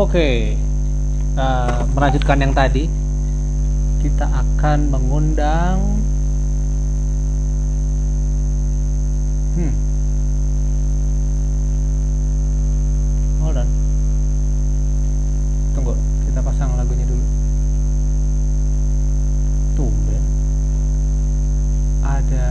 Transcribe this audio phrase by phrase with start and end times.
[0.00, 0.56] Oke,
[1.36, 2.88] uh, melanjutkan yang tadi,
[4.00, 5.76] kita akan mengundang.
[9.60, 9.76] Hmm.
[13.44, 13.68] Hold on.
[15.76, 15.92] Tunggu,
[16.32, 17.24] kita pasang lagunya dulu.
[19.76, 20.24] Tumben.
[22.00, 22.48] Ada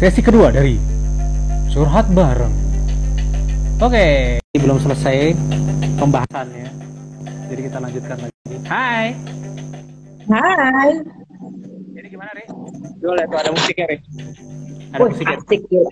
[0.00, 0.80] sesi kedua dari
[1.68, 2.56] curhat bareng.
[3.84, 5.36] Oke, belum selesai
[6.00, 6.72] pembahasannya.
[7.52, 8.56] Jadi kita lanjutkan lagi.
[8.64, 9.12] Hai.
[10.24, 10.90] Hai.
[11.92, 12.48] Jadi gimana, Ri?
[13.04, 13.96] Boleh tuh ada musiknya, Ri.
[14.96, 15.36] Ada Wih, musiknya.
[15.36, 15.84] Asik ya.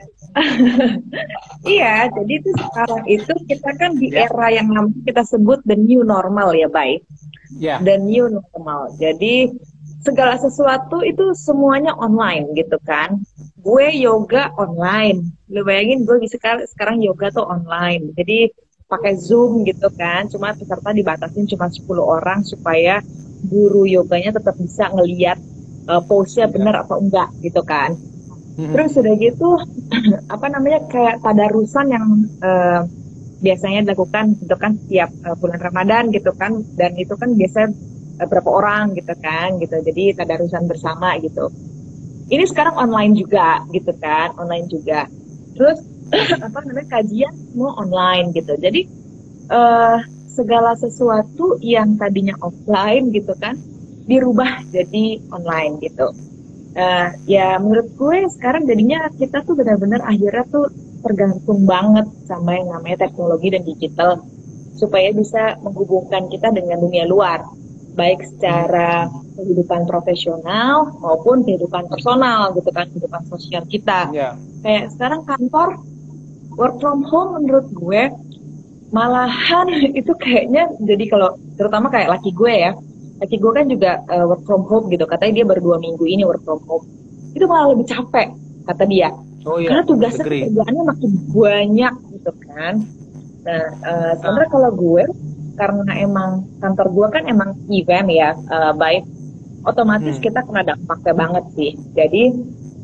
[1.77, 4.25] iya, jadi itu sekarang itu kita kan di ya.
[4.25, 4.73] era yang
[5.05, 7.05] kita sebut the new normal ya, baik.
[7.61, 7.77] Ya.
[7.85, 8.89] The new normal.
[8.97, 9.53] Jadi
[10.01, 13.21] segala sesuatu itu semuanya online gitu kan
[13.69, 15.29] gue yoga online.
[15.53, 18.17] Lu bayangin gue bisa sekarang yoga tuh online.
[18.17, 18.49] Jadi
[18.89, 20.25] pakai zoom gitu kan.
[20.33, 23.05] Cuma peserta dibatasin cuma 10 orang supaya
[23.45, 25.37] guru yoganya tetap bisa ngeliat
[25.85, 27.93] uh, pose-nya bener atau enggak gitu kan.
[28.59, 28.75] Hmm.
[28.75, 29.55] terus sudah gitu
[30.35, 32.83] apa namanya kayak tadarusan yang uh,
[33.39, 36.65] biasanya dilakukan gitu kan setiap uh, bulan Ramadan gitu kan.
[36.75, 37.77] Dan itu kan biasanya
[38.19, 39.77] uh, berapa orang gitu kan gitu.
[39.77, 41.53] Jadi tadarusan bersama gitu
[42.29, 45.09] ini sekarang online juga gitu kan online juga.
[45.57, 45.81] Terus
[46.47, 48.53] apa namanya kajian semua online gitu.
[48.57, 48.89] Jadi
[49.53, 49.99] uh,
[50.33, 53.59] segala sesuatu yang tadinya offline gitu kan
[54.09, 56.13] dirubah jadi online gitu.
[56.79, 60.71] Uh, ya menurut gue sekarang jadinya kita tuh benar-benar akhirnya tuh
[61.03, 64.23] tergantung banget sama yang namanya teknologi dan digital
[64.79, 67.43] supaya bisa menghubungkan kita dengan dunia luar
[67.99, 74.15] baik secara kehidupan profesional maupun kehidupan personal gitu kan kehidupan sosial kita.
[74.15, 74.39] Yeah.
[74.63, 75.83] kayak sekarang kantor
[76.55, 78.03] work from home menurut gue
[78.95, 79.67] malahan
[80.01, 82.73] itu kayaknya jadi kalau terutama kayak laki gue ya
[83.19, 86.23] laki gue kan juga uh, work from home gitu katanya dia baru dua minggu ini
[86.23, 86.87] work from home.
[87.35, 88.31] Itu malah lebih capek
[88.71, 89.11] kata dia.
[89.47, 89.71] Oh, iya.
[89.71, 92.75] karena tugasnya kerjaannya makin banyak gitu kan.
[93.47, 95.05] Nah uh, sebenarnya kalau gue
[95.59, 99.03] karena emang kantor gue kan emang event ya uh, baik
[99.67, 100.25] otomatis hmm.
[100.25, 101.73] kita kena dampaknya banget sih.
[101.93, 102.23] Jadi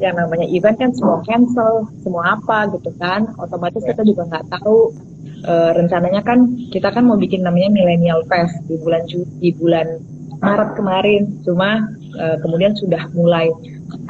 [0.03, 3.31] yang namanya event kan semua cancel semua apa gitu kan.
[3.39, 4.91] Otomatis kita juga nggak tahu
[5.47, 9.07] uh, rencananya kan kita kan mau bikin namanya millennial fest di bulan
[9.39, 9.87] di bulan
[10.43, 11.23] Maret kemarin.
[11.47, 11.87] Cuma
[12.19, 13.49] uh, kemudian sudah mulai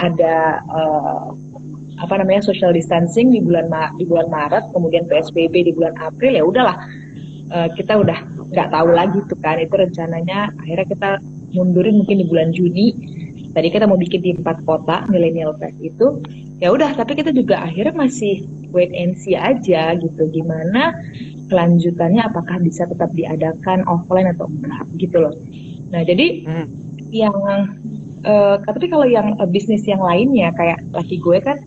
[0.00, 1.36] ada uh,
[1.94, 6.32] apa namanya social distancing di bulan Ma di bulan Maret kemudian PSBB di bulan April
[6.32, 6.76] ya udahlah.
[7.52, 11.10] Uh, kita udah nggak tahu lagi tuh kan itu rencananya akhirnya kita
[11.54, 12.94] mundurin mungkin di bulan Juni.
[13.54, 16.22] Tadi kita mau bikin di empat kota millennial fest itu.
[16.58, 20.22] Ya udah tapi kita juga akhirnya masih wait and see aja gitu.
[20.30, 20.94] Gimana
[21.46, 25.34] kelanjutannya apakah bisa tetap diadakan offline atau enggak gitu loh.
[25.94, 26.66] Nah jadi hmm.
[27.14, 27.36] yang
[28.26, 31.62] uh, tapi kalau yang uh, bisnis yang lainnya kayak laki gue kan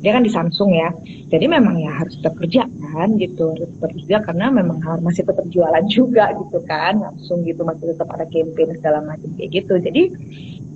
[0.00, 0.88] dia kan di Samsung ya.
[1.28, 3.52] Jadi memang ya harus tetap kerja kan gitu.
[3.52, 7.00] Harus tetap kerja karena memang masih tetap jualan juga gitu kan.
[7.00, 9.74] Langsung gitu masih tetap ada campaign segala macam kayak gitu.
[9.76, 10.02] Jadi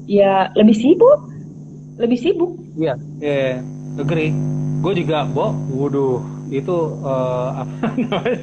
[0.09, 1.21] ya lebih sibuk.
[1.97, 2.53] Lebih sibuk.
[2.77, 4.33] Iya yeah, yeah, agree.
[4.85, 6.21] Gue juga bo waduh
[6.53, 8.37] itu uh, apa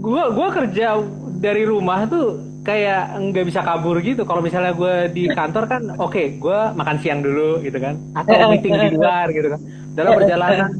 [0.00, 0.96] gue gue kerja
[1.40, 4.22] dari rumah tuh kayak nggak bisa kabur gitu.
[4.28, 8.52] Kalau misalnya gue di kantor kan, oke, okay, gue makan siang dulu gitu kan, atau
[8.52, 9.60] meeting di luar gitu kan.
[9.96, 10.70] Dalam perjalanan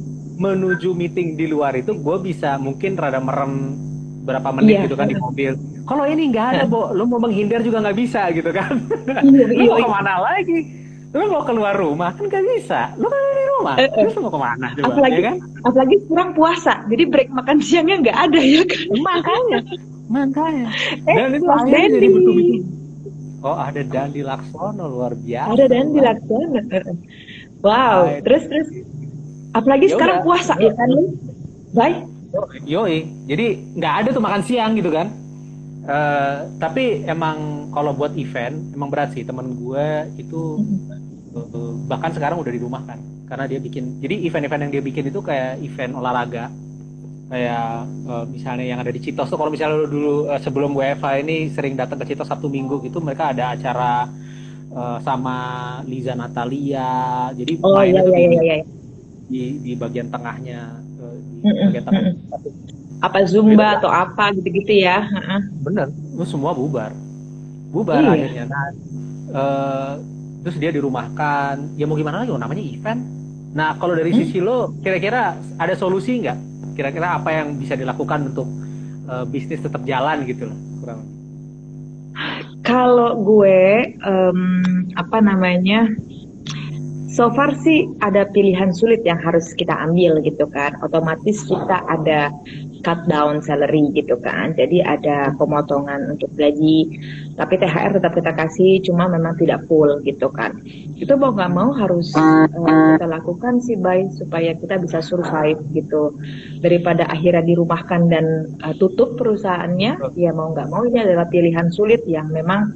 [0.41, 3.77] menuju meeting di luar itu, gue bisa mungkin rada merem
[4.25, 4.85] berapa menit yeah.
[4.85, 5.53] gitu kan di mobil.
[5.89, 8.79] Kalau ini nggak ada, Bo, lo mau menghindar juga nggak bisa gitu kan.
[9.25, 9.85] Iya, lo mau iya.
[9.85, 10.59] ke mana lagi?
[11.11, 12.95] Lo mau keluar rumah kan nggak bisa.
[13.01, 14.87] Lo kan di rumah, uh, terus mau ke mana coba?
[14.87, 15.37] Apalagi, ya kan?
[15.67, 18.81] apalagi kurang puasa, jadi break makan siangnya nggak ada ya kan?
[19.03, 19.59] Makanya
[20.11, 20.69] Makanya.
[21.07, 22.59] Eh, Dan itu akhirnya jadi betul-betul.
[23.41, 25.49] Oh ada Dandi Laksono luar biasa.
[25.55, 26.61] Ada Dandi Laksono.
[27.61, 28.09] Wow.
[28.25, 28.69] Terus terus.
[29.53, 29.97] Apalagi Yaudah.
[30.01, 30.89] sekarang puasa ya kan
[31.77, 32.09] Bye.
[32.65, 33.05] Yoi.
[33.29, 33.47] Jadi
[33.77, 35.13] nggak ada tuh makan siang gitu kan.
[35.85, 39.87] Uh, tapi emang kalau buat event emang berat sih temen gue
[40.21, 40.61] itu
[41.37, 45.09] uh, bahkan sekarang udah di rumah kan karena dia bikin jadi event-event yang dia bikin
[45.09, 46.53] itu kayak event olahraga
[47.31, 51.47] kayak uh, misalnya yang ada di Citos tuh kalau misalnya dulu uh, sebelum WFH ini
[51.55, 54.11] sering datang ke Citos Sabtu Minggu gitu mereka ada acara
[54.75, 55.39] uh, sama
[55.87, 57.31] Liza Natalia.
[57.39, 58.57] Jadi oh, iya, iya, iya, iya.
[59.31, 62.05] di di bagian tengahnya uh, di bagian tengah.
[63.01, 65.07] apa zumba atau apa gitu-gitu ya?
[65.63, 65.89] Bener.
[65.89, 66.91] Itu semua bubar.
[67.71, 68.11] Bubar iya.
[68.11, 68.45] akhirnya.
[68.51, 68.67] Nah
[69.33, 69.93] uh,
[70.43, 71.79] terus dia dirumahkan.
[71.79, 73.01] Ya mau gimana lagi namanya event.
[73.51, 74.19] Nah, kalau dari hmm?
[74.23, 76.50] sisi lo, kira-kira ada solusi nggak?
[76.81, 78.49] Kira-kira apa yang bisa dilakukan untuk
[79.05, 81.05] uh, bisnis tetap jalan gitu loh, kurang
[82.65, 84.65] Kalau gue, um,
[84.97, 85.93] apa namanya,
[87.13, 90.73] so far sih ada pilihan sulit yang harus kita ambil gitu kan.
[90.81, 92.33] Otomatis kita ada
[92.81, 94.57] cut down salary gitu kan.
[94.57, 96.89] Jadi ada pemotongan untuk gaji,
[97.37, 100.57] tapi THR tetap kita kasih, cuma memang tidak full gitu kan.
[100.97, 102.49] Itu mau nggak mau harus uh,
[102.97, 106.17] kita lakukan sih baik supaya kita bisa survive gitu.
[106.61, 108.27] Daripada akhirnya dirumahkan dan
[108.65, 112.73] uh, tutup perusahaannya, ya mau nggak mau ini adalah pilihan sulit yang memang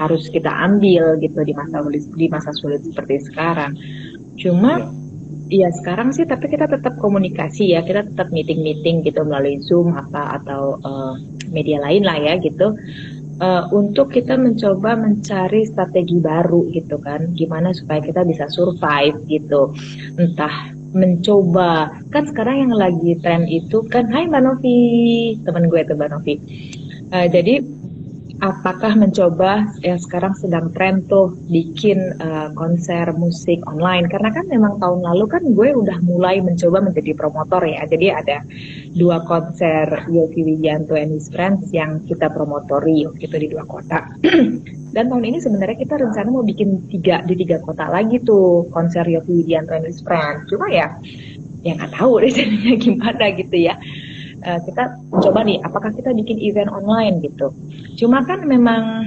[0.00, 3.76] harus kita ambil gitu di masa di masa sulit seperti sekarang.
[4.40, 5.01] Cuma ya
[5.52, 7.84] Iya sekarang sih tapi kita tetap komunikasi ya.
[7.84, 11.14] Kita tetap meeting meeting gitu melalui zoom apa atau uh,
[11.52, 12.72] media lain lah ya gitu.
[13.42, 17.36] Uh, untuk kita mencoba mencari strategi baru gitu kan.
[17.36, 19.76] Gimana supaya kita bisa survive gitu.
[20.16, 22.00] Entah mencoba.
[22.08, 24.64] Kan sekarang yang lagi tren itu kan Hai Mbak
[25.44, 26.34] teman gue tuh Mbak Novi.
[27.12, 27.60] Uh, jadi
[28.42, 34.10] apakah mencoba yang sekarang sedang tren tuh bikin uh, konser musik online?
[34.10, 37.86] Karena kan memang tahun lalu kan gue udah mulai mencoba menjadi promotor ya.
[37.86, 38.42] Jadi ada
[38.98, 44.10] dua konser Yofi Widianto and his friends yang kita promotori waktu itu di dua kota.
[44.94, 49.06] Dan tahun ini sebenarnya kita rencana mau bikin tiga di tiga kota lagi tuh konser
[49.06, 50.50] Yofi Widianto and his friends.
[50.50, 50.90] Cuma ya
[51.62, 53.78] yang nggak tahu deh jadinya gimana gitu ya
[54.46, 57.50] uh, kita coba nih apakah kita bikin event online gitu?
[57.98, 59.06] Cuma kan memang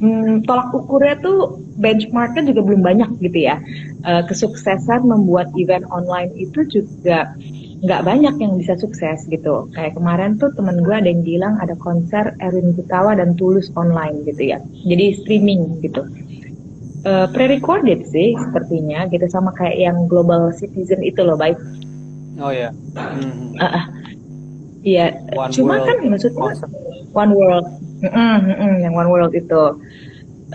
[0.00, 3.58] hmm, tolak ukurnya tuh benchmarknya juga belum banyak gitu ya.
[4.02, 7.34] Uh, kesuksesan membuat event online itu juga
[7.82, 9.66] nggak banyak yang bisa sukses gitu.
[9.74, 14.22] Kayak kemarin tuh temen gue ada yang bilang ada konser Erwin Gutawa dan Tulus online
[14.26, 14.58] gitu ya.
[14.86, 16.06] Jadi streaming gitu.
[17.02, 21.58] Uh, pre-recorded sih sepertinya gitu sama kayak yang Global Citizen itu loh baik
[22.38, 22.72] oh ya yeah.
[22.94, 23.48] mm -hmm.
[23.58, 23.84] uh, uh,
[24.82, 25.14] Iya,
[25.54, 25.86] cuma world.
[25.86, 26.74] kan maksudnya awesome.
[27.14, 27.66] one world,
[28.02, 29.78] mm -mm, mm -mm, yang one world itu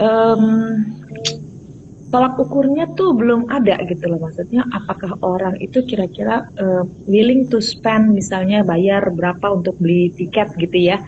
[0.03, 0.43] um,
[2.11, 4.63] tolak ukurnya tuh belum ada gitu loh maksudnya.
[4.71, 10.75] Apakah orang itu kira-kira uh, willing to spend misalnya bayar berapa untuk beli tiket gitu
[10.75, 10.99] ya?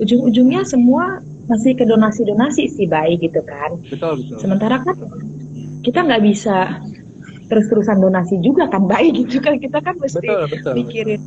[0.00, 1.20] Ujung-ujungnya semua
[1.52, 3.76] masih ke donasi-donasi sih baik gitu kan.
[3.88, 4.36] Betul betul.
[4.40, 4.96] Sementara kan
[5.82, 6.80] kita nggak bisa
[7.50, 11.20] terus-terusan donasi juga kan baik gitu kan kita kan mesti betul, betul, mikirin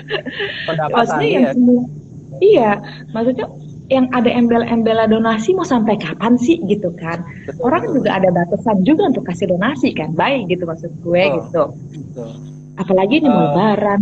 [0.94, 1.52] maksudnya yang ya.
[1.54, 1.82] semua
[2.40, 2.70] iya
[3.12, 3.46] maksudnya
[3.90, 7.94] yang ada embel-embel donasi mau sampai kapan sih gitu kan betul, orang betul.
[8.00, 11.62] juga ada batasan juga untuk kasih donasi kan baik gitu maksud gue betul, gitu
[12.06, 12.30] betul.
[12.78, 14.00] apalagi ini uh, mau lebaran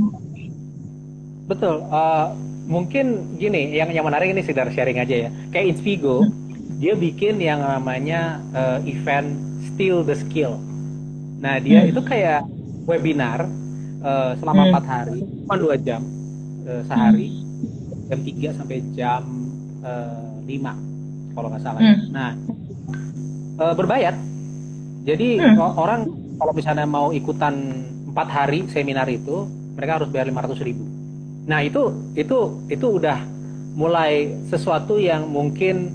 [1.48, 2.36] betul uh,
[2.68, 6.76] mungkin gini yang yang menarik ini sekedar sharing aja ya kayak Inspigo hmm.
[6.76, 9.40] dia bikin yang namanya uh, event
[9.72, 10.60] Steal the Skill
[11.38, 11.90] Nah dia hmm.
[11.94, 12.42] itu kayak
[12.88, 13.46] webinar
[14.02, 14.70] uh, selama hmm.
[14.74, 14.92] empat hmm.
[14.92, 16.02] hari, cuma dua jam
[16.66, 18.06] uh, sehari, hmm.
[18.10, 18.18] jam
[18.52, 19.22] 3 sampai jam
[19.84, 21.80] uh, 5 kalau nggak salah.
[21.80, 21.94] Ya.
[21.94, 22.06] Hmm.
[22.10, 22.30] Nah
[23.62, 24.14] uh, berbayar.
[25.06, 25.56] Jadi hmm.
[25.58, 26.00] orang
[26.38, 27.54] kalau misalnya mau ikutan
[28.10, 30.84] empat hari seminar itu, mereka harus bayar lima ratus ribu.
[31.48, 33.18] Nah itu itu itu udah
[33.78, 35.94] mulai sesuatu yang mungkin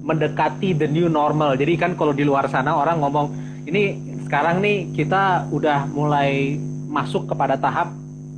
[0.00, 1.54] mendekati the new normal.
[1.54, 3.26] Jadi kan kalau di luar sana orang ngomong
[3.68, 6.54] ini sekarang nih kita udah mulai
[6.86, 7.90] masuk kepada tahap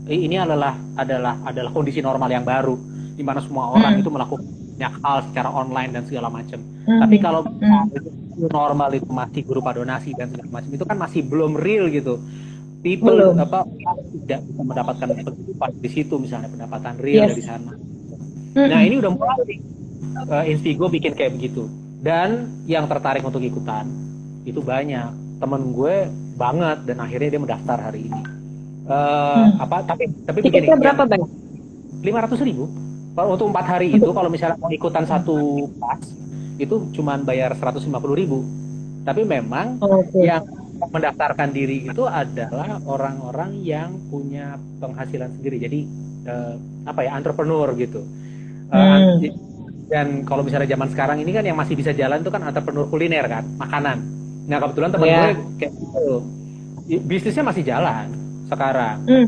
[0.08, 2.80] ini adalah adalah adalah kondisi normal yang baru
[3.12, 4.00] di mana semua orang hmm.
[4.00, 6.56] itu melakukan banyak hal secara online dan segala macam.
[6.88, 7.00] Hmm.
[7.04, 8.48] Tapi kalau hmm.
[8.48, 12.16] normal itu masih berupa donasi dan segala macam itu kan masih belum real gitu.
[12.80, 13.36] People belum.
[13.36, 13.68] apa
[14.16, 17.36] tidak bisa mendapatkan penghidupan di situ misalnya pendapatan real yes.
[17.36, 17.72] dari sana.
[18.56, 18.64] Hmm.
[18.64, 19.60] Nah ini udah mulai
[20.24, 21.68] uh, Instigo bikin kayak begitu
[22.00, 23.86] dan yang tertarik untuk ikutan
[24.48, 26.06] itu banyak temen gue
[26.38, 28.22] banget dan akhirnya dia mendaftar hari ini.
[28.82, 29.62] Uh, hmm.
[29.62, 31.22] apa tapi tapi begini berapa bang?
[32.02, 32.66] Lima ratus ribu
[33.12, 36.00] kalau untuk empat hari itu kalau misalnya mau ikutan satu pas
[36.56, 38.38] itu cuma bayar seratus lima puluh ribu
[39.02, 40.30] tapi memang okay.
[40.32, 40.44] yang
[40.82, 45.80] mendaftarkan diri itu adalah orang-orang yang punya penghasilan sendiri jadi
[46.26, 46.54] uh,
[46.88, 48.02] apa ya entrepreneur gitu
[48.72, 49.30] uh, hmm.
[49.92, 53.26] dan kalau misalnya zaman sekarang ini kan yang masih bisa jalan itu kan entrepreneur kuliner
[53.30, 55.20] kan makanan Nah kebetulan teman yeah.
[55.32, 56.08] gue kayak gitu.
[57.06, 58.06] Bisnisnya masih jalan
[58.50, 58.96] sekarang.
[59.08, 59.26] Mm.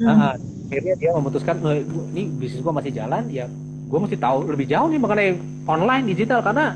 [0.00, 0.34] Nah,
[0.70, 1.84] akhirnya dia memutuskan, eh,
[2.14, 3.46] ini bisnis gue masih jalan, ya
[3.84, 5.28] gue mesti tahu lebih jauh nih mengenai
[5.70, 6.74] online digital karena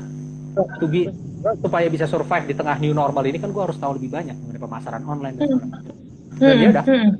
[0.79, 1.09] to be,
[1.59, 4.61] supaya bisa survive di tengah new normal ini kan gue harus tahu lebih banyak mengenai
[4.61, 5.69] pemasaran online dan mm.
[6.39, 6.85] Dan dia udah.
[6.85, 7.11] Mm.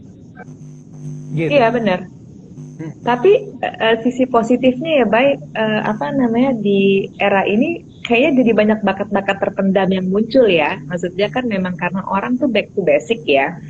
[1.36, 1.50] Gitu.
[1.52, 2.00] Iya benar.
[2.80, 2.96] Hmm.
[3.04, 8.80] Tapi uh, sisi positifnya ya baik uh, apa namanya di era ini kayaknya jadi banyak
[8.82, 10.82] bakat-bakat terpendam yang muncul ya.
[10.90, 13.62] Maksudnya kan memang karena orang tuh back to basic ya.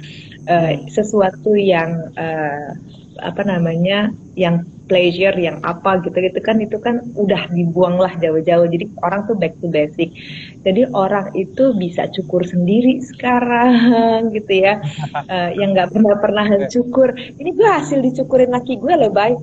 [0.48, 2.74] Uh, sesuatu yang uh,
[3.20, 8.66] apa namanya yang pleasure yang apa gitu gitu kan itu kan udah dibuang lah jauh-jauh.
[8.72, 10.16] Jadi orang tuh back to basic.
[10.64, 14.80] Jadi orang itu bisa cukur sendiri sekarang gitu ya.
[15.28, 17.12] Uh, yang nggak pernah pernah cukur.
[17.14, 19.38] Ini gue hasil dicukurin laki gue loh baik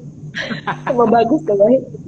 [0.88, 2.05] sama bagus loh baik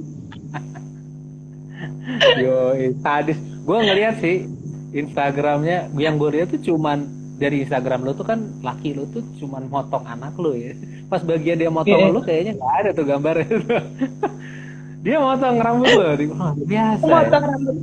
[2.41, 4.49] yo sadis gue ngeliat sih
[4.89, 9.71] Instagramnya yang gue lihat tuh cuman dari Instagram lo tuh kan laki lo tuh cuman
[9.71, 10.75] motong anak lo ya.
[11.07, 12.11] Pas bagian dia motong yeah.
[12.11, 13.47] lo kayaknya nggak ada tuh gambarnya.
[14.99, 17.49] Dia motong rambut lo oh, biasa motong ya.
[17.55, 17.77] rambut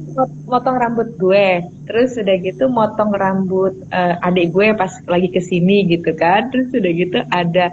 [0.44, 1.48] motong rambut gue.
[1.88, 6.52] Terus udah gitu motong rambut uh, adik gue pas lagi ke sini gitu kan.
[6.52, 7.72] Terus udah gitu ada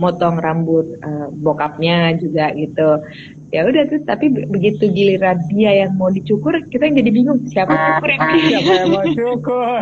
[0.00, 3.04] motong rambut uh, bokapnya juga gitu.
[3.52, 7.74] Ya udah tuh tapi begitu giliran dia yang mau dicukur kita yang jadi bingung siapa
[7.76, 9.80] cukur ini siapa yang mau cukur?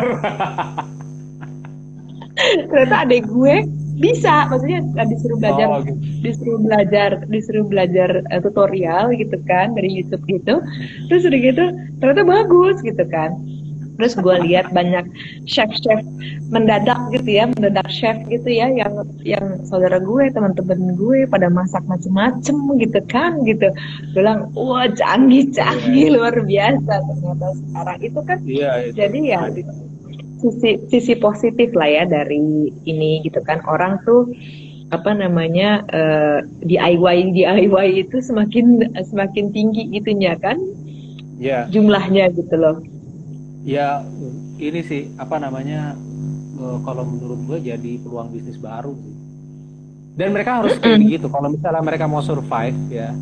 [2.69, 3.55] Ternyata adek gue
[3.99, 4.79] bisa maksudnya
[5.11, 5.95] disuruh belajar oh, okay.
[6.23, 10.59] disuruh belajar disuruh belajar uh, tutorial gitu kan dari YouTube gitu.
[11.07, 11.63] Terus udah gitu
[12.03, 13.35] ternyata bagus gitu kan
[13.99, 15.03] terus gue lihat banyak
[15.43, 15.99] chef-chef
[16.47, 18.95] mendadak gitu ya mendadak chef gitu ya yang
[19.27, 23.67] yang saudara gue teman-teman gue pada masak macem-macem gitu kan gitu.
[24.15, 26.15] Bilang wah canggih canggih iya.
[26.15, 26.93] luar biasa.
[26.95, 29.41] Ternyata sekarang itu kan yeah, jadi ya
[30.39, 33.59] sisi sisi positif lah ya dari ini gitu kan.
[33.67, 34.31] Orang tuh
[34.95, 40.57] apa namanya uh, DIY DIY itu semakin semakin tinggi gitunya kan
[41.37, 42.81] ya jumlahnya gitu loh
[43.63, 44.03] ya
[44.59, 45.95] ini sih apa namanya
[46.59, 49.15] uh, kalau menurut gue jadi peluang bisnis baru sih.
[50.19, 51.31] Dan mereka harus kayak gitu.
[51.31, 53.15] Kalau misalnya mereka mau survive ya.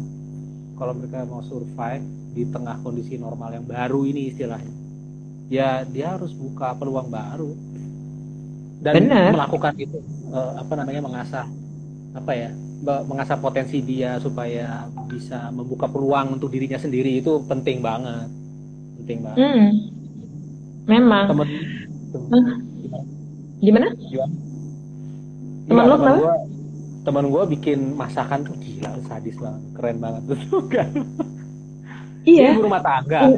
[0.77, 4.87] Kalau mereka mau survive di tengah kondisi normal yang baru ini istilahnya
[5.47, 7.51] ya dia harus buka peluang baru.
[8.77, 9.33] Dan Bener.
[9.33, 9.97] melakukan itu
[10.29, 11.45] uh, apa namanya mengasah
[12.13, 12.49] apa ya
[13.09, 17.17] mengasah potensi dia supaya bisa membuka peluang untuk dirinya sendiri.
[17.17, 18.29] Itu penting banget.
[19.01, 19.39] Penting banget.
[19.41, 19.96] Hmm.
[20.87, 21.25] Memang.
[21.29, 21.47] Temen,
[22.15, 22.41] temen,
[23.59, 23.87] gimana?
[23.93, 24.35] Gimana?
[25.67, 26.31] Teman lo kenapa?
[27.07, 30.21] teman gue bikin masakan tuh gila sadis banget keren banget.
[30.51, 30.91] Tuh kan.
[32.27, 32.51] Iya.
[32.51, 33.31] Ibu rumah tangga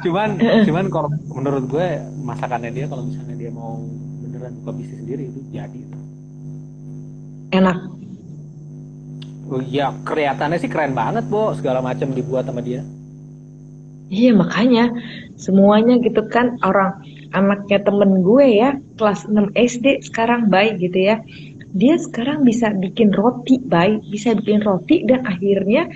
[0.00, 3.76] cuman cuman kalau menurut gue masakannya dia kalau misalnya dia mau
[4.24, 5.80] beneran buka bisnis sendiri itu jadi.
[7.52, 7.78] Enak.
[9.50, 11.52] Oh, ya kelihatannya sih keren banget bo.
[11.52, 12.80] Segala macam dibuat sama dia
[14.10, 14.92] iya makanya
[15.38, 17.00] semuanya gitu kan orang
[17.30, 21.22] anaknya temen gue ya kelas 6 SD sekarang baik gitu ya.
[21.70, 25.86] Dia sekarang bisa bikin roti baik bisa bikin roti dan akhirnya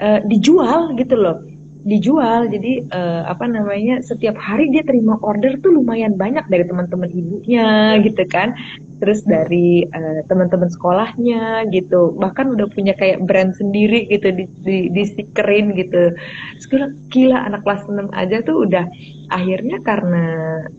[0.00, 1.44] uh, dijual gitu loh.
[1.84, 7.12] Dijual jadi uh, apa namanya setiap hari dia terima order tuh lumayan banyak dari teman-teman
[7.12, 8.56] ibunya gitu kan
[8.98, 12.14] terus dari uh, teman-teman sekolahnya gitu.
[12.18, 16.14] Bahkan udah punya kayak brand sendiri gitu di di, di stikerin gitu.
[16.58, 18.84] Sekarang gila anak kelas 6 aja tuh udah
[19.30, 20.24] akhirnya karena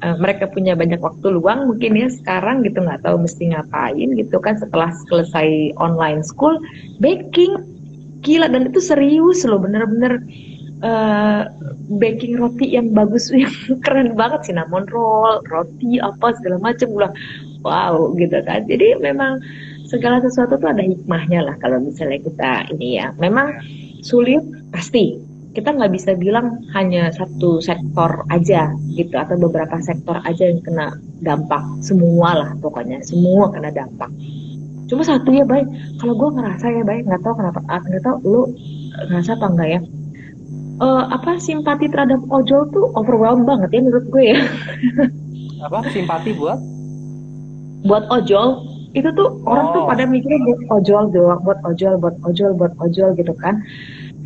[0.03, 4.37] uh, mereka punya banyak waktu luang mungkin ya sekarang gitu nggak tahu mesti ngapain gitu
[4.39, 4.59] kan.
[4.59, 6.59] Setelah selesai online school
[7.01, 7.79] baking.
[8.19, 10.19] Gila dan itu serius loh bener-bener
[10.83, 11.47] uh,
[11.99, 13.51] baking roti yang bagus yang
[13.83, 17.11] keren banget cinnamon roll roti apa segala macam ulah
[17.63, 18.65] wow gitu kan.
[18.65, 19.39] Jadi memang
[19.89, 23.11] segala sesuatu tuh ada hikmahnya lah kalau misalnya kita ini ya.
[23.17, 23.57] Memang
[24.05, 25.17] sulit pasti.
[25.49, 30.93] Kita nggak bisa bilang hanya satu sektor aja gitu atau beberapa sektor aja yang kena
[31.25, 31.65] dampak.
[31.81, 34.13] Semua lah pokoknya semua kena dampak.
[34.89, 35.65] Cuma satu ya baik
[35.97, 38.41] kalau gue ngerasa ya baik nggak tahu kenapa nggak tahu lu
[39.09, 39.81] ngerasa apa enggak ya?
[40.79, 44.39] Uh, apa simpati terhadap ojol tuh overwhelmed banget ya menurut gue ya.
[45.65, 45.79] apa?
[45.91, 46.78] Simpati buat?
[47.85, 48.65] Buat ojol
[48.97, 49.51] itu tuh oh.
[49.53, 49.87] orang tuh oh.
[49.87, 53.61] pada mikirnya buat ojol doang, buat ojol, buat ojol, buat ojol gitu kan.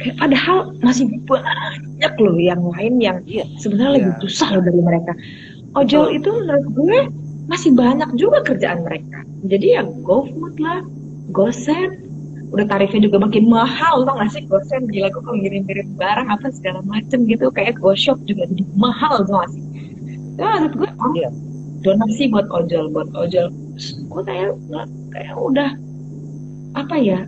[0.01, 3.45] Kayak padahal masih banyak loh yang lain yang yeah.
[3.61, 3.97] sebenarnya yeah.
[4.01, 5.11] lebih susah loh dari mereka.
[5.77, 6.15] Ojol oh.
[6.15, 6.97] itu menurut gue
[7.51, 9.21] masih banyak juga kerjaan mereka.
[9.43, 10.79] Jadi ya GoFood lah,
[11.35, 12.03] GoSend,
[12.53, 16.53] udah tarifnya juga makin mahal tau gak sih gosen gila gue kalau ngirim-ngirim barang apa
[16.53, 19.63] segala macem gitu kayak go shop juga jadi mahal tau gak sih
[20.37, 21.33] ya menurut gue oh, yeah.
[21.83, 23.51] Donasi buat ojol buat ojol.
[24.09, 24.55] Gue kayak
[25.11, 25.69] kayak udah
[26.73, 27.19] apa ya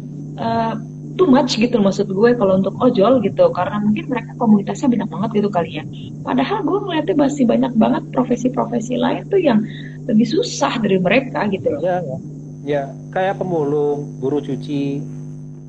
[0.41, 0.73] uh,
[1.15, 3.51] too much gitu maksud gue kalau untuk ojol gitu.
[3.51, 5.83] Karena mungkin mereka komunitasnya banyak banget gitu kali ya.
[6.23, 9.63] Padahal gue ngeliatnya masih banyak banget profesi-profesi lain tuh yang
[10.07, 11.81] lebih susah dari mereka gitu loh.
[11.83, 12.17] Ya, ya.
[12.65, 15.03] ya kayak pemulung guru cuci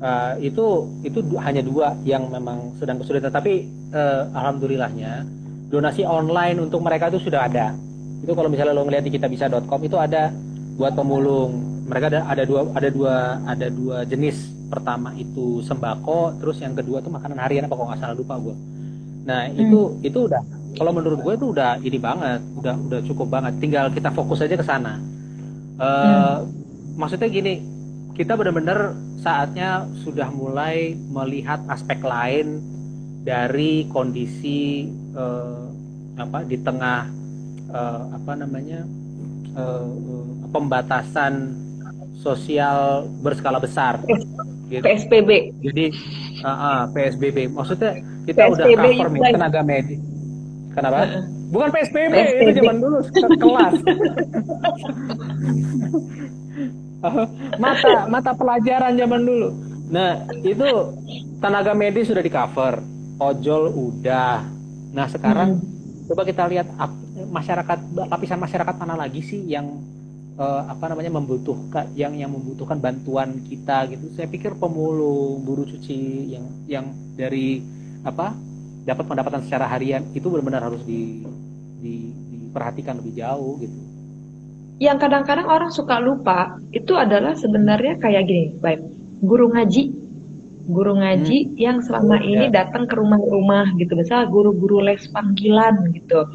[0.03, 3.31] uh, itu itu hanya dua yang memang sedang kesulitan.
[3.31, 5.27] Tapi uh, alhamdulillahnya
[5.67, 7.75] donasi online untuk mereka itu sudah ada
[8.23, 10.33] itu kalau misalnya lo ngeliat di kitabisa.com itu ada
[10.77, 11.83] buat pemulung.
[11.87, 13.15] Mereka ada ada dua ada dua
[13.47, 14.55] ada dua jenis.
[14.67, 18.55] Pertama itu sembako terus yang kedua tuh makanan harian apa kalau nggak salah lupa gue
[19.27, 19.59] nah hmm.
[19.59, 20.39] itu itu udah
[20.79, 23.59] kalau menurut gue itu udah ini banget udah udah cukup banget.
[23.59, 25.01] Tinggal kita fokus aja ke sana.
[25.77, 26.37] Uh, hmm.
[26.97, 27.61] maksudnya gini
[28.17, 32.61] kita benar-benar saatnya sudah mulai melihat aspek lain
[33.21, 35.69] dari kondisi uh,
[36.17, 37.09] apa di tengah
[37.71, 38.83] uh, apa namanya
[39.55, 39.87] uh,
[40.51, 41.55] pembatasan
[42.19, 44.01] sosial berskala besar
[44.67, 44.83] gitu.
[44.83, 45.55] PSBB.
[45.63, 45.85] Jadi
[46.43, 47.47] uh, uh, PSBB.
[47.51, 50.01] Maksudnya kita PSBB udah cover nih tenaga medis.
[50.75, 50.99] Kenapa?
[51.07, 52.97] Uh, Bukan PSBB, PSBB, itu zaman dulu
[53.39, 53.73] kelas.
[57.63, 59.55] mata mata pelajaran zaman dulu.
[59.87, 60.67] Nah, itu
[61.39, 62.83] tenaga medis sudah di cover,
[63.23, 64.43] ojol udah.
[64.91, 65.76] Nah, sekarang hmm.
[66.07, 66.67] Coba kita lihat
[67.27, 69.67] masyarakat lapisan masyarakat mana lagi sih yang
[70.39, 74.07] uh, apa namanya membutuhkan yang yang membutuhkan bantuan kita gitu.
[74.15, 76.85] Saya pikir pemulung, buruh cuci yang yang
[77.19, 77.59] dari
[78.07, 78.31] apa
[78.87, 81.27] dapat pendapatan secara harian itu benar-benar harus di,
[81.83, 81.93] di
[82.31, 83.77] diperhatikan lebih jauh gitu.
[84.77, 88.79] Yang kadang-kadang orang suka lupa itu adalah sebenarnya kayak gini, baik
[89.25, 89.89] guru ngaji,
[90.67, 91.51] guru ngaji hmm.
[91.55, 92.63] yang selama ini ya.
[92.63, 96.27] datang ke rumah-rumah gitu, misalnya guru-guru les panggilan gitu,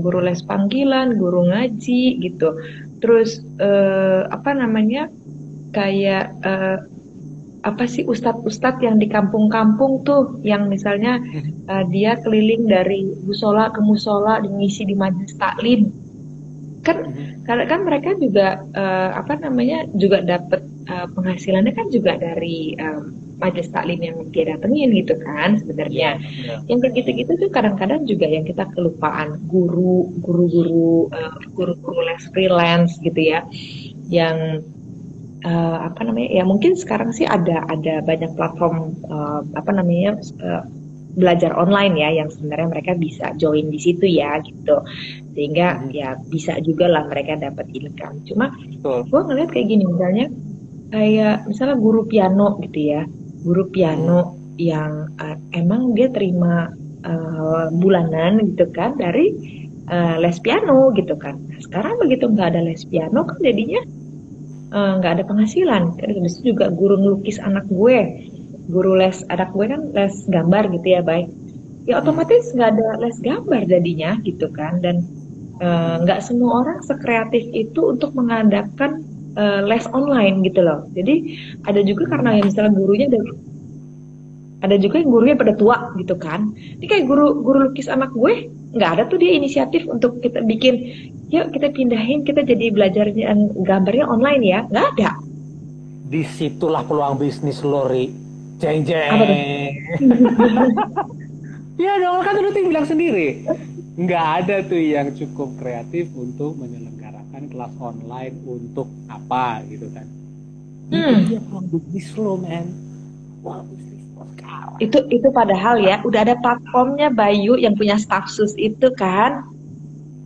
[0.00, 2.56] guru les panggilan, guru ngaji gitu
[2.98, 5.06] terus uh, apa namanya
[5.70, 6.78] kayak uh,
[7.66, 11.18] apa sih ustadz-ustadz yang di kampung-kampung tuh yang misalnya
[11.66, 15.90] uh, dia keliling dari musola ke musola ngisi di majelis taklim
[16.86, 17.42] kan mm-hmm.
[17.44, 23.27] karena kan mereka juga uh, apa namanya juga dapat uh, penghasilannya kan juga dari um,
[23.38, 26.18] majelis taklim yang dia datengin gitu kan sebenarnya.
[26.18, 26.58] Yeah, yeah.
[26.66, 32.98] Yang kayak gitu-gitu tuh kadang-kadang juga yang kita kelupaan guru, guru-guru, uh, guru-guru les freelance
[33.00, 33.46] gitu ya,
[34.10, 34.66] yang
[35.46, 40.62] uh, apa namanya ya mungkin sekarang sih ada ada banyak platform uh, apa namanya uh,
[41.18, 44.82] belajar online ya yang sebenarnya mereka bisa join di situ ya gitu
[45.34, 45.90] sehingga hmm.
[45.90, 50.26] ya bisa juga lah mereka dapat income cuma gue ngeliat kayak gini misalnya
[50.94, 53.02] kayak misalnya guru piano gitu ya
[53.42, 56.74] guru piano yang uh, emang dia terima
[57.06, 59.32] uh, bulanan gitu kan dari
[59.86, 61.38] uh, les piano gitu kan.
[61.38, 63.82] Nah, sekarang begitu nggak ada les piano kan jadinya
[64.74, 65.96] nggak uh, ada penghasilan.
[65.96, 67.98] Terus juga guru ngelukis anak gue,
[68.68, 71.30] guru les anak gue kan les gambar gitu ya baik.
[71.88, 75.06] Ya otomatis nggak ada les gambar jadinya gitu kan dan
[76.04, 79.02] nggak uh, semua orang sekreatif itu untuk mengadakan
[79.38, 80.84] uh, les online gitu loh.
[80.92, 83.20] Jadi ada juga karena yang misalnya gurunya ada
[84.58, 86.50] ada juga yang gurunya pada tua gitu kan.
[86.52, 90.84] Ini kayak guru guru lukis anak gue nggak ada tuh dia inisiatif untuk kita bikin
[91.32, 95.14] yuk kita pindahin kita jadi belajarnya gambarnya online ya nggak ada.
[96.08, 98.10] Di situlah peluang bisnis Lori.
[98.58, 99.22] Jeng jeng.
[101.78, 103.46] ya dong kan lu bilang sendiri
[103.98, 106.97] nggak ada tuh yang cukup kreatif untuk menyelenggarakan
[107.38, 110.06] mengadakan kelas online untuk apa gitu kan.
[110.88, 111.20] Hmm.
[111.20, 112.66] itu dia bisnis lo men.
[113.44, 114.02] Wow, bisnis
[114.34, 114.78] sekarang.
[114.82, 119.44] Itu itu padahal ya udah ada platformnya Bayu yang punya stafsus itu kan?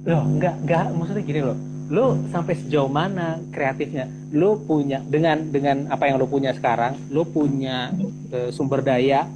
[0.07, 0.87] Loh enggak enggak.
[0.94, 1.59] Maksudnya gini loh.
[1.92, 4.09] Lo sampai sejauh mana kreatifnya?
[4.33, 7.92] Lo punya dengan dengan apa yang lo punya sekarang lo punya
[8.33, 9.29] uh, sumber daya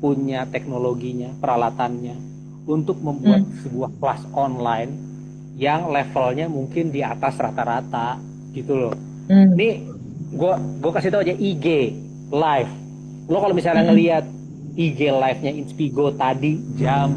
[0.00, 2.16] punya teknologinya peralatannya
[2.64, 3.56] untuk membuat hmm.
[3.66, 5.09] sebuah kelas online
[5.60, 8.16] yang levelnya mungkin di atas rata-rata
[8.56, 8.96] gitu loh.
[9.28, 9.52] Hmm.
[9.52, 9.68] Ini
[10.32, 11.66] gue gue kasih tau aja IG
[12.32, 12.72] live.
[13.28, 13.90] Lo kalau misalnya hmm.
[13.92, 14.24] ngelihat
[14.80, 17.12] IG live-nya Inspigo tadi jam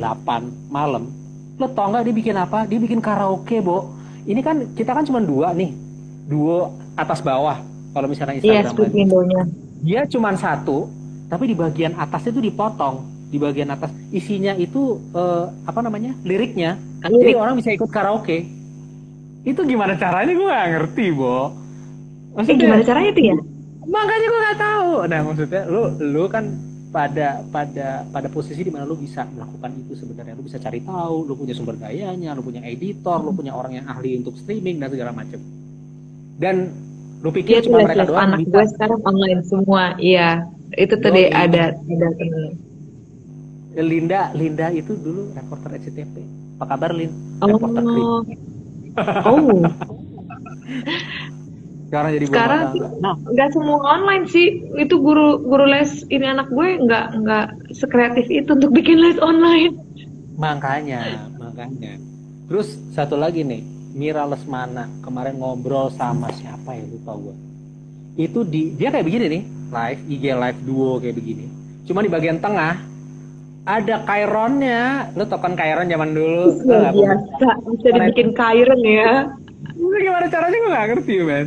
[0.00, 1.12] 8 malam,
[1.60, 2.64] lo tau nggak dia bikin apa?
[2.64, 3.92] Dia bikin karaoke, Bo.
[4.24, 5.76] Ini kan kita kan cuma dua nih,
[6.24, 7.60] duo atas bawah.
[7.92, 8.72] Kalau misalnya Instagram iya,
[9.84, 10.88] Dia cuma satu,
[11.28, 16.76] tapi di bagian atasnya itu dipotong di bagian atas isinya itu uh, apa namanya liriknya
[17.02, 18.46] Jadi orang bisa ikut karaoke.
[19.42, 20.32] Itu gimana caranya?
[20.32, 21.50] Gue gak ngerti bo.
[22.38, 23.36] Maksudnya eh, gimana caranya itu ya?
[23.82, 24.90] Makanya gue gak tahu.
[25.10, 26.44] Nah maksudnya lu lu kan
[26.92, 30.38] pada pada pada posisi di mana lu bisa melakukan itu sebenarnya.
[30.38, 33.86] Lu bisa cari tahu lu punya sumber dayanya lu punya editor lu punya orang yang
[33.90, 35.40] ahli untuk streaming dan segala macam.
[36.38, 36.70] Dan
[37.22, 39.98] lu pikir ya, cuma mereka doang anak gue sekarang online semua.
[39.98, 42.08] Iya itu tadi ada ada
[43.76, 46.14] Linda Linda itu dulu reporter SCTV
[46.62, 47.10] apa kabar Lin?
[47.42, 47.50] Oh.
[47.50, 48.06] reporter krim
[49.26, 49.66] oh.
[51.90, 52.62] Sekarang jadi sekarang
[53.02, 53.18] nah.
[53.18, 54.62] nggak semua online sih.
[54.78, 59.74] Itu guru guru les ini anak gue nggak nggak sekreatif itu untuk bikin les online.
[60.38, 61.98] Makanya makanya.
[62.46, 63.60] Terus satu lagi nih
[63.98, 67.34] Mira Lesmana kemarin ngobrol sama siapa ya lupa gue
[68.16, 71.46] itu di dia kayak begini nih live IG live duo kayak begini.
[71.88, 72.91] Cuma di bagian tengah
[73.62, 79.30] ada kaironnya lu tau kan kairon zaman dulu ya, biasa bisa dibikin kairon ya
[79.78, 81.46] gimana caranya gue gak ngerti man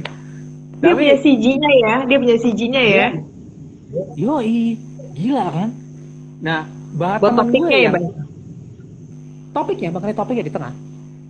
[0.86, 3.08] dia Tapi, punya CG-nya ya, dia punya CG-nya ya.
[4.20, 4.44] Yo,
[5.16, 5.70] gila kan?
[6.44, 6.62] Nah,
[7.00, 8.06] bahas teman gue ya, bang.
[9.56, 10.74] Topiknya, makanya topiknya di tengah.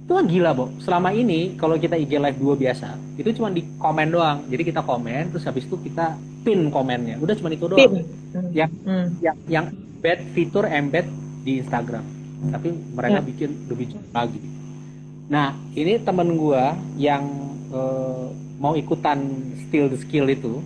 [0.05, 0.73] Itu kan gila, Bo.
[0.81, 4.41] Selama ini kalau kita IG live dua biasa, itu cuma di komen doang.
[4.49, 7.21] Jadi kita komen, terus habis itu kita pin komennya.
[7.21, 7.79] Udah cuma itu doang.
[7.79, 8.01] Pin.
[8.49, 9.05] Yang, hmm.
[9.21, 9.65] yang, yang
[10.05, 11.09] embed fitur embed
[11.41, 12.05] di Instagram.
[12.53, 13.25] Tapi mereka ya.
[13.25, 14.37] bikin lebih lagi.
[15.25, 16.63] Nah, ini temen gue
[17.01, 17.25] yang
[17.73, 18.29] uh,
[18.61, 19.17] mau ikutan
[19.65, 20.61] skill the skill itu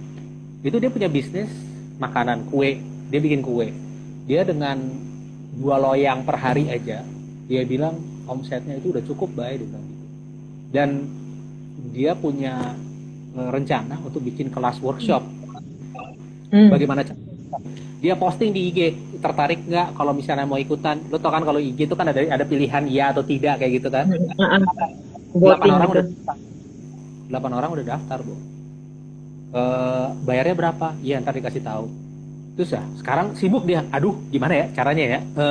[0.59, 1.47] itu dia punya bisnis
[2.03, 3.71] makanan kue dia bikin kue
[4.27, 4.75] dia dengan
[5.55, 7.01] dua loyang per hari aja
[7.47, 7.95] dia bilang
[8.27, 10.05] omsetnya itu udah cukup baik dia bilang gitu
[10.69, 10.89] dan
[11.95, 12.75] dia punya
[13.39, 15.23] uh, rencana untuk bikin kelas workshop
[16.51, 16.69] hmm.
[16.69, 17.07] bagaimana
[18.03, 18.79] dia posting di IG
[19.19, 20.99] tertarik nggak kalau misalnya mau ikutan?
[21.11, 23.87] Lo tau kan kalau IG itu kan ada ada pilihan ya atau tidak kayak gitu
[23.91, 24.07] kan?
[25.35, 26.05] Delapan orang udah
[27.29, 28.35] delapan orang udah daftar bu.
[29.53, 29.61] E,
[30.23, 30.87] bayarnya berapa?
[31.03, 31.85] Iya ntar dikasih tahu.
[32.55, 33.83] Terus ya sekarang sibuk dia.
[33.91, 35.19] Aduh gimana ya caranya ya?
[35.21, 35.45] E,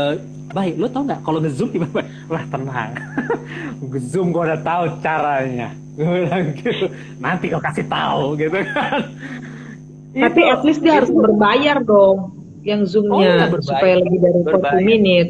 [0.50, 2.00] baik lo tau nggak kalau ngezoom gimana?
[2.34, 2.90] Lah tenang.
[3.92, 5.70] Ngezoom gue udah tahu caranya.
[5.98, 6.86] Gitu.
[7.18, 9.02] nanti kau kasih tahu gitu kan.
[10.14, 14.82] Tapi at least dia harus berbayar dong yang zoomnya oh, supaya lebih dari berbayar.
[14.82, 15.28] 40 menit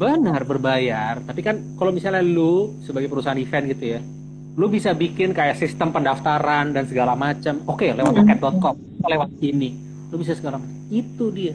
[0.00, 1.20] benar berbayar.
[1.20, 4.00] Tapi kan kalau misalnya lu sebagai perusahaan event gitu ya
[4.58, 7.60] lu bisa bikin kayak sistem pendaftaran dan segala macam.
[7.70, 8.74] Oke okay, lewat paket.com
[9.06, 9.76] lewat ini.
[10.10, 11.54] Lu bisa segala macam itu dia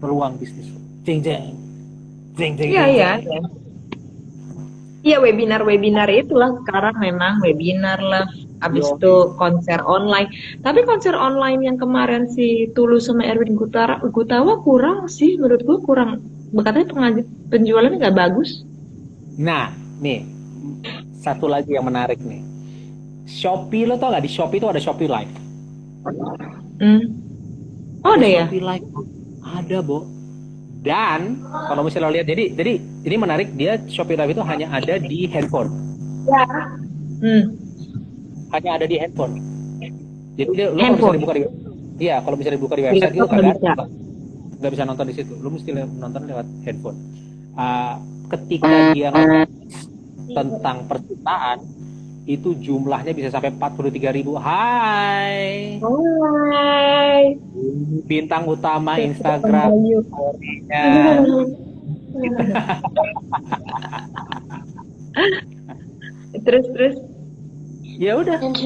[0.00, 0.70] peluang bisnis
[1.04, 1.54] jeng jeng.
[2.36, 3.10] Jeng jeng iya iya.
[5.06, 8.26] iya webinar webinar itulah sekarang memang webinar lah
[8.64, 10.32] abis itu konser online
[10.64, 15.78] tapi konser online yang kemarin si Tulus sama Erwin Gutara Gutawa kurang sih menurut gua
[15.84, 16.10] kurang
[16.56, 17.20] katanya
[17.52, 18.64] penjualannya nggak bagus
[19.36, 19.68] nah
[20.00, 20.36] nih
[21.26, 22.42] satu lagi yang menarik nih.
[23.26, 25.34] Shopee lo tau gak di Shopee itu ada Shopee Live.
[26.78, 27.02] Hmm.
[28.06, 28.44] Oh ada, ada ya?
[28.46, 28.86] Shopee Live
[29.42, 30.06] ada, Bo.
[30.86, 35.02] Dan kalau misalnya lo lihat jadi jadi ini menarik dia Shopee Live itu hanya ada
[35.02, 35.74] di handphone.
[36.30, 36.46] Ya.
[37.18, 37.44] Hmm.
[38.56, 39.36] Hanya ada di handphone.
[40.36, 41.44] Jadi dia, lo bisa dibuka di
[41.96, 43.40] Iya, kalau bisa dibuka di website itu kan
[44.56, 45.36] nggak bisa nonton di situ.
[45.40, 46.96] Lo mesti nonton lewat handphone.
[47.56, 47.96] Uh,
[48.32, 49.12] ketika dia
[50.32, 51.60] tentang percintaan
[52.26, 54.34] itu jumlahnya bisa sampai 43 ribu.
[54.40, 55.78] Hai.
[55.80, 57.38] Hai.
[58.08, 59.70] Bintang utama Instagram.
[66.44, 66.96] terus terus.
[67.96, 68.36] Ya udah.
[68.36, 68.60] Gitu.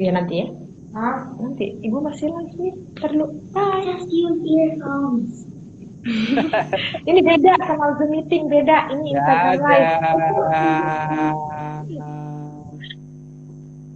[0.00, 0.48] Ya nanti ya.
[0.92, 1.32] Hah?
[1.40, 3.32] Nanti ibu masih lagi perlu.
[3.56, 5.48] Ah, just use earphones.
[7.08, 10.02] ini beda sama Zoom meeting beda ini Instagram live.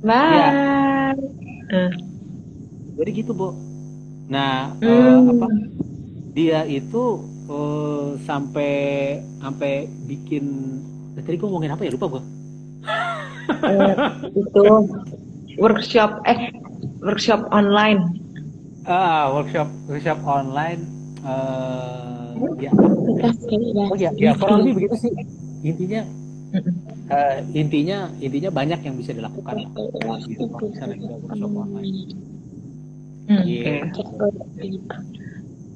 [0.07, 0.39] Bye.
[0.39, 0.55] Ya.
[1.67, 1.91] Uh.
[2.97, 3.53] Jadi gitu, Bu.
[4.31, 4.87] Nah, hmm.
[4.87, 5.51] uh, apa?
[6.33, 8.75] Dia itu uh, sampai
[9.41, 10.45] sampai bikin
[11.17, 12.23] tadi gue ngomongin apa ya lupa gue.
[13.67, 13.97] uh,
[14.31, 14.65] itu
[15.59, 16.53] workshop eh
[17.03, 18.21] workshop online.
[18.87, 20.85] Ah, workshop workshop online.
[21.27, 22.71] Uh, ya.
[23.91, 25.13] Oh ya, ya kurang lebih begitu sih.
[25.67, 26.07] Intinya
[27.11, 29.67] uh, intinya intinya banyak yang bisa dilakukan
[30.31, 31.91] gitu misalnya kita workshop online.
[33.27, 33.43] Hmm.
[33.43, 33.91] Yeah.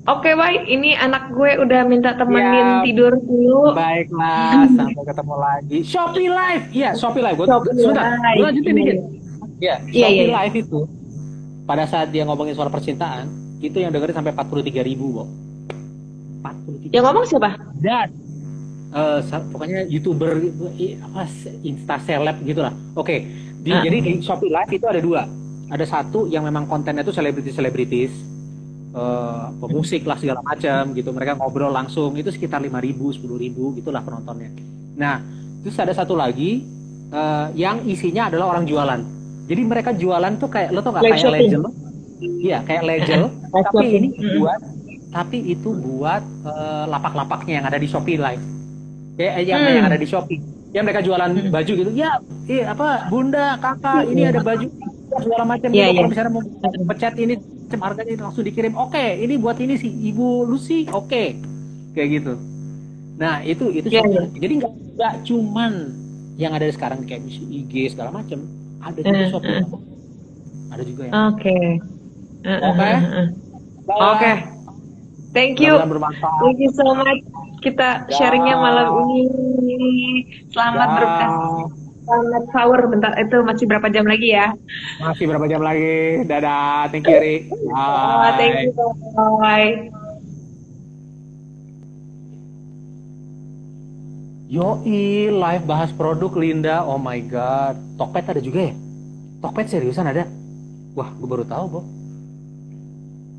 [0.08, 0.64] Oke, okay, baik.
[0.64, 3.76] Ini anak gue udah minta temenin ya, tidur dulu.
[3.76, 5.78] Baiklah, sampai ketemu lagi.
[5.84, 6.64] Shopee Live.
[6.72, 7.36] Iya, Shopee Live.
[7.36, 8.96] Gue, sebentar, gue lanjutin dikit.
[9.60, 10.40] Ya, Shopee yeah, yeah.
[10.40, 10.88] Live itu
[11.70, 13.30] pada saat dia ngomongin soal percintaan
[13.62, 15.28] itu yang dengerin sampai 43 ribu kok
[16.90, 18.10] 43 yang ngomong siapa dan
[18.90, 19.22] uh,
[19.54, 20.34] pokoknya youtuber
[21.06, 21.30] apa
[21.62, 23.22] insta seleb gitulah oke okay.
[23.60, 23.84] Di, ah.
[23.84, 25.22] jadi di Shopee Live itu ada dua
[25.70, 28.10] ada satu yang memang kontennya itu selebritis selebritis
[28.94, 33.74] uh, pemusik lah segala macam gitu mereka ngobrol langsung itu sekitar lima ribu sepuluh ribu
[33.78, 34.50] gitulah penontonnya
[34.96, 35.22] nah
[35.62, 36.64] terus ada satu lagi
[37.14, 39.00] uh, yang isinya adalah orang jualan
[39.50, 41.66] jadi mereka jualan tuh kayak lo tau gak kayak legend
[42.20, 44.60] Iya kayak legend tapi ini buat
[45.10, 48.44] tapi itu buat uh, lapak-lapaknya yang ada di Shopee Live.
[49.18, 49.74] kayak yang, hmm.
[49.74, 50.38] yang ada di Shopee
[50.70, 51.50] yang mereka jualan hmm.
[51.50, 54.66] baju gitu ya iya apa bunda kakak ini ada baju
[55.18, 55.82] segala macam yeah, gitu.
[55.82, 55.96] yeah.
[55.98, 56.42] kalau misalnya mau
[56.94, 57.34] pecat ini
[57.78, 61.38] harganya langsung dikirim oke okay, ini buat ini sih ibu Lucy oke okay.
[61.94, 62.34] kayak gitu
[63.20, 64.26] nah itu itu yeah, yeah.
[64.34, 65.72] jadi nggak nggak cuman
[66.40, 68.42] yang ada sekarang kayak IG segala macam
[68.80, 69.80] ada juga uh, Shopee uh.
[70.74, 71.66] ada juga yang oke okay.
[72.48, 72.96] uh, oke uh,
[73.92, 74.34] oke okay.
[75.36, 75.78] thank you
[76.42, 77.22] thank you so much
[77.60, 78.16] kita ya.
[78.16, 80.24] sharingnya malam ini.
[80.50, 80.94] Selamat ya.
[80.96, 81.30] berkah.
[82.10, 84.50] Selamat sahur bentar itu masih berapa jam lagi ya?
[84.98, 86.26] Masih berapa jam lagi?
[86.26, 87.46] Dadah, thank you Ri.
[87.46, 87.70] Bye.
[87.70, 88.72] Oh, thank you.
[89.14, 89.70] Bye.
[94.50, 96.82] Yoi, live bahas produk Linda.
[96.82, 97.78] Oh my god.
[97.94, 98.74] Tokped ada juga ya?
[99.38, 100.26] Tokped seriusan ada?
[100.98, 101.80] Wah, gue baru tahu, Bo.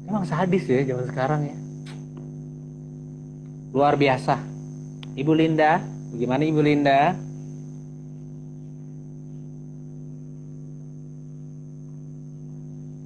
[0.08, 1.56] Emang sadis ya zaman sekarang ya
[3.72, 4.40] luar biasa.
[5.16, 5.84] Ibu Linda,
[6.16, 7.16] bagaimana Ibu Linda?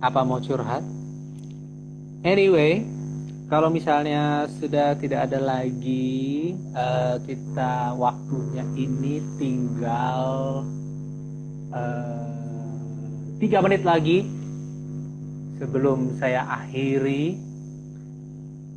[0.05, 0.85] Apa mau curhat?
[2.21, 2.85] Anyway,
[3.49, 10.61] kalau misalnya sudah tidak ada lagi, uh, kita waktunya ini tinggal
[11.73, 12.77] uh,
[13.41, 14.29] tiga menit lagi
[15.57, 17.41] sebelum saya akhiri.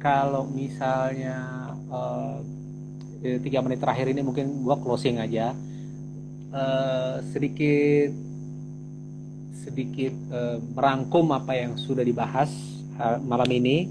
[0.01, 2.41] Kalau misalnya uh,
[3.21, 5.53] tiga menit terakhir ini mungkin gua closing aja
[6.57, 8.28] uh, sedikit
[9.69, 12.49] sedikit uh, merangkum apa yang sudah dibahas
[13.29, 13.85] malam ini.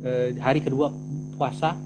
[0.00, 0.88] Uh, hari kedua
[1.36, 1.76] puasa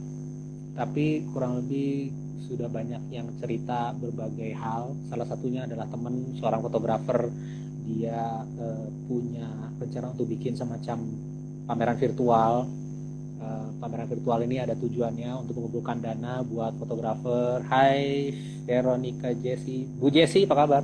[0.79, 2.12] tapi kurang lebih
[2.44, 4.92] sudah banyak yang cerita berbagai hal.
[5.09, 7.33] Salah satunya adalah teman seorang fotografer.
[7.88, 9.49] Dia uh, punya
[9.81, 11.01] rencana untuk bikin semacam
[11.64, 12.68] pameran virtual.
[13.77, 17.61] Pameran virtual ini ada tujuannya untuk mengumpulkan dana buat fotografer.
[17.68, 18.33] Hai
[18.64, 20.81] Veronica Jessie, Bu Jessie apa kabar?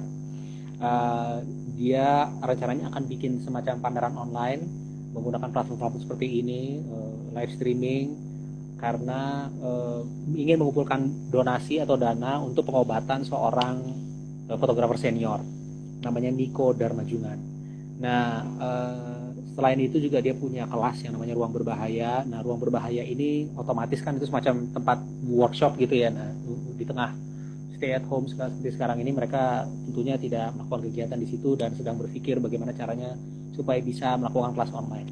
[0.77, 1.41] Uh,
[1.81, 4.63] dia rencananya akan bikin semacam pameran online
[5.17, 8.15] menggunakan platform-platform seperti ini, uh, live streaming,
[8.77, 10.05] karena uh,
[10.37, 13.81] ingin mengumpulkan donasi atau dana untuk pengobatan seorang
[14.47, 15.41] uh, fotografer senior,
[16.05, 17.39] namanya Niko Darmajungan.
[17.99, 19.21] Nah, uh,
[19.57, 24.01] selain itu juga dia punya kelas yang namanya ruang berbahaya nah ruang berbahaya ini otomatis
[24.01, 26.33] kan itu semacam tempat workshop gitu ya nah
[26.81, 27.13] di tengah
[27.81, 31.97] stay at home seperti sekarang ini mereka tentunya tidak melakukan kegiatan di situ dan sedang
[31.97, 33.17] berpikir bagaimana caranya
[33.57, 35.09] supaya bisa melakukan kelas online.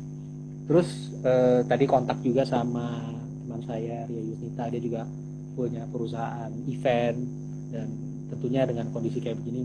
[0.68, 0.88] Terus
[1.24, 3.09] eh, tadi kontak juga sama
[3.40, 4.68] teman saya Ria Yusnita.
[4.68, 5.09] Dia juga
[5.57, 7.18] punya perusahaan event
[7.72, 7.88] dan
[8.28, 9.64] tentunya dengan kondisi kayak begini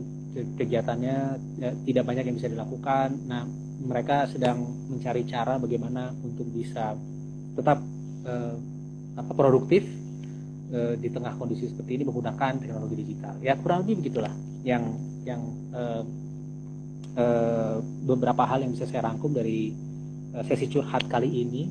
[0.55, 1.17] kegiatannya
[1.59, 3.19] ya, tidak banyak yang bisa dilakukan.
[3.27, 3.43] Nah
[3.83, 6.95] mereka sedang mencari cara bagaimana untuk bisa
[7.59, 7.83] tetap
[8.23, 8.55] uh,
[9.19, 9.83] apa produktif
[10.73, 13.37] uh, di tengah kondisi seperti ini menggunakan teknologi digital.
[13.39, 14.33] Ya kurang lebih begitulah
[14.65, 16.03] yang yang uh,
[17.15, 19.71] uh, beberapa hal yang bisa saya rangkum dari
[20.33, 21.69] uh, sesi curhat kali ini.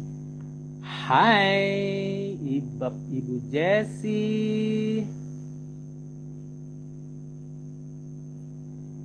[0.82, 5.04] Hai Ibu Ibu Jessie.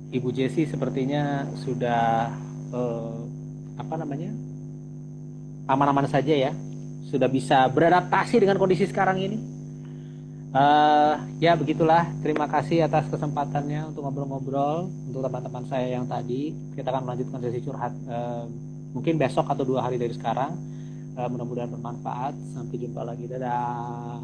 [0.08, 2.32] Ibu Jessie sepertinya sudah
[2.72, 3.18] uh,
[3.76, 4.32] apa namanya
[5.68, 6.56] aman-aman saja ya
[7.12, 9.57] sudah bisa beradaptasi dengan kondisi sekarang ini
[10.54, 12.08] uh, ya begitulah.
[12.20, 16.54] Terima kasih atas kesempatannya untuk ngobrol-ngobrol untuk teman-teman saya yang tadi.
[16.76, 18.44] Kita akan melanjutkan sesi curhat uh,
[18.92, 20.56] mungkin besok atau dua hari dari sekarang.
[21.18, 22.34] Uh, mudah-mudahan bermanfaat.
[22.54, 23.24] Sampai jumpa lagi.
[23.26, 24.22] Dadah